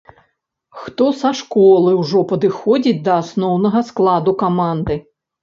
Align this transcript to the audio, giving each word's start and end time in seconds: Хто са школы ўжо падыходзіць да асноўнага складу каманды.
Хто 0.85 1.09
са 1.19 1.31
школы 1.41 1.91
ўжо 1.99 2.23
падыходзіць 2.33 2.95
да 3.09 3.19
асноўнага 3.25 3.85
складу 3.93 4.37
каманды. 4.43 4.99